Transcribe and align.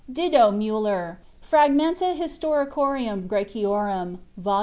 (Didot 0.11 0.55
Müller, 0.55 1.17
"Fragmenta 1.43 2.15
Historicorum 2.17 3.27
Græcorum," 3.27 4.17
vol. 4.35 4.59